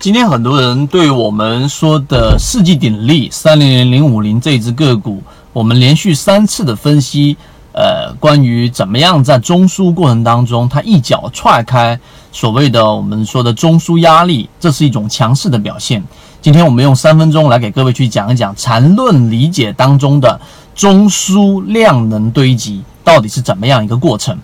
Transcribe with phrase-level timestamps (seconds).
[0.00, 5.20] 今天很多人对我们说的世纪鼎力三零零零五零这只个股，
[5.52, 7.36] 我们连续三次的分析，
[7.72, 11.98] 呃，关于怎么样在中枢过程当中，它一脚踹开
[12.30, 16.00] 所谓的我们说的中枢压力，这是一种强势的表现。
[16.40, 20.40] 今天我们用三分钟来给各位去讲一讲缠论理解当中的
[20.76, 24.38] 中枢量能堆积到底是怎么样一个过程。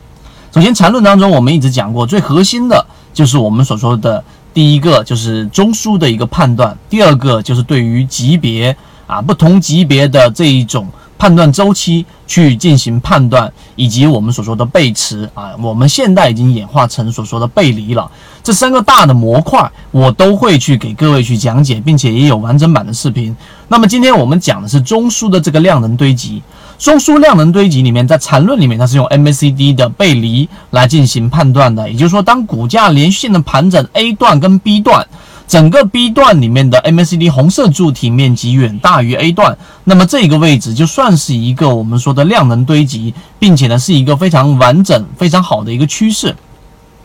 [0.53, 4.25] 首先，缠论当中我们一直讲过，最核心的就是我们所说的。
[4.55, 8.75] 第一个就是中枢的一个判断，第二个就是对于级别
[9.07, 18.09] 啊不同级别的这一种判断周期去进行判断，以及我们所说的背驰啊，我们现在已经演化成所说的背离了。
[18.43, 23.35] 这三个大的模块，我都会去给各位去讲解，并且也有完整版的视频。
[23.69, 26.43] 那么今天我们讲的是中枢的这个量能堆积。
[26.85, 31.89] 中枢量能堆积里面，在缠论里面，它是用 MACD 的背离来进行判断的。
[31.91, 35.07] 也就是说，当股价连续性的盘整 A 段跟 B 段，
[35.49, 46.37] 整个 B 段里面的 MACD 红色柱体面积远大于 A 段，那么这个位置就算是一个我们说的量能堆积，并且呢是一个非常完整、非常好的一个趋势。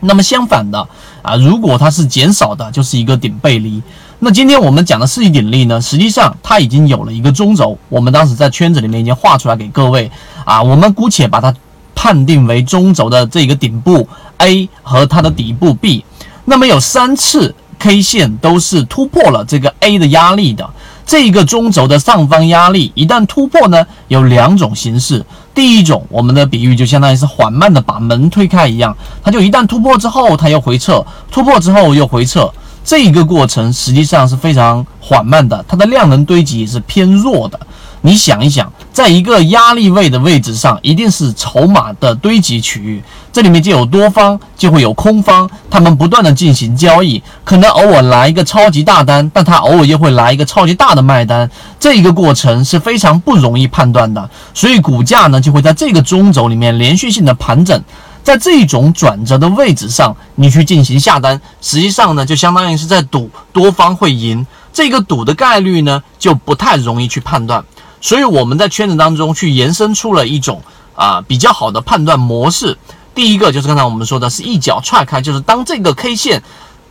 [0.00, 0.86] 那么相反的
[1.22, 3.82] 啊，如果它是减少的，就是一个顶背离。
[4.22, 10.10] 那今天我们讲的世纪鼎力呢，实际上它已经有了一个中轴，我们当时在圈子里面已经画出来给各位
[10.44, 11.54] 啊，我们姑且把它
[11.94, 16.04] 判定为中轴的这个顶部 A 和它的底部 B。
[16.44, 20.68] 那么有三次 K 线都是突破了这个 A 的压力的，
[21.06, 25.24] 这个中轴的上方压力一旦突破呢，有两种形式。
[25.54, 32.52] 第一种，我们的比喻就相当于是缓慢的把门推开一样，它就一旦突破之后，它又回撤，突破之后又回撤。
[32.84, 37.58] 这一个过程实际上是非常缓慢的，它的量能堆积也是偏弱的。
[38.02, 57.82] 你想一想，在一个压力位的位置上，一定是筹码的堆积区域，这里面就有多方，就会有空方，他们不断的进行交易，可能偶尔来一个超级大单，但它偶尔又会来一个超级大的卖单，这一个过程是非常不容易判断的，所以股价呢就会在这个中轴里面连续性的盘整。
[58.22, 67.64] 在这种转折的位置上，你去进行下单，实际上呢，就相当于是在赌多方会赢，这个赌的概率呢，就不太容易去判断。
[68.00, 70.62] 所以我们在圈子当中去延伸出了一种
[70.94, 72.78] 啊比较好的判断模式。
[73.14, 76.42] 第一个就是刚才我们说的是一脚踹开，就是当这个 K 线，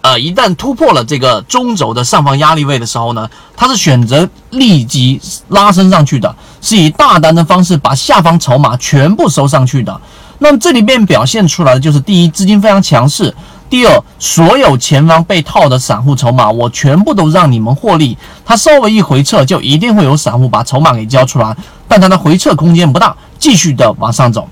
[0.02, 10.02] 呃，一旦突破了这个中轴的上方压力位的时候呢，它是选择立即拉升上去的，是以大单的方式把下方筹码全部收上去的。
[10.40, 13.32] 那么这里面表现出来的就是：第一，资金非常强势；
[13.70, 18.18] 第二，所有前方被套的散户筹码，我全部都让你们获利。
[18.46, 21.56] 它稍微一回撤，就一定会有散户把筹码给交出来，
[21.88, 24.48] 但它的回撤空间不大，继续的往上走。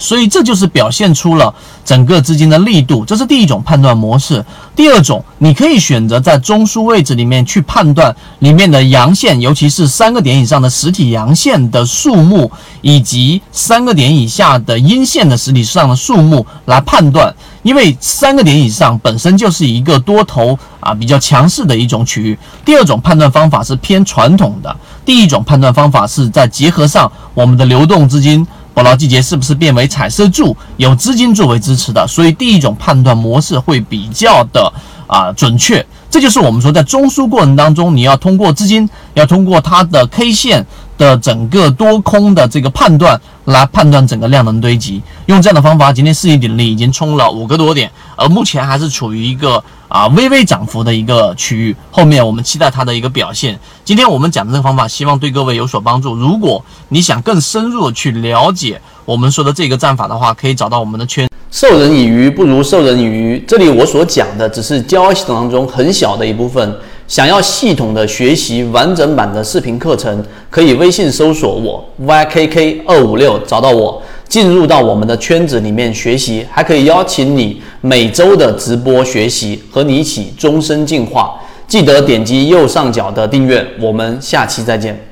[0.00, 4.44] 所以这就是表现出了整个资金的力度，这是第一种判断模式。
[4.74, 12.50] 第二种，你可以选择在中枢位置里面去判断里面的阳线，尤其是三个点以上的实体阳线的数目，
[12.80, 17.34] 以及三个点以下的阴线的实体上的数目来判断。
[17.62, 22.38] 因为三个点以上本身就是一个多头啊比较强势的一种区域。
[22.64, 24.74] 第二种判断方法是偏传统的，
[25.04, 28.46] 第一种判断方法是在结合上我们的流动资金。
[28.80, 30.56] 保劳季节是不是变为彩色柱？
[30.78, 34.72] 有资金作为支持的，所以第一种判断模式会比较的
[35.06, 35.84] 啊准确。
[36.08, 40.66] 这就是我们说在中枢过程当中，你要通过资金，要通过它的 K 线
[41.00, 45.02] 的整个多空的这个判断来判断整个量能堆积。
[45.24, 49.64] 用这样的方法，今天世纪鼎力已经冲了五个多点，而目前还是处于一个。
[49.90, 53.58] 啊，微微涨幅的一个区域，后面我们期待它的一个表现。
[53.84, 56.14] 今天我们讲的这个方法，希望对各位有所帮助。
[56.14, 61.28] 如果你想更深入的去了解我们说的这个战法的话，可以找到我们的圈。
[61.50, 66.78] 授人以鱼不如授人以渔，这里我所讲的只是交易系统当中很小的一部分。
[67.10, 74.00] 想要系统的学习完整版的视频课程，可以微信搜索我 ykk 二五六找到我。
[74.28, 81.34] 进入到我们的圈子里面学习，还可以邀请你每周的直播学习，和你一起终身进化。
[81.66, 85.09] 记得点击右上角的订阅，我们下期再见。